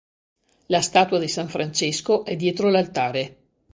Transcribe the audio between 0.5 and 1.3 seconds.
La statua di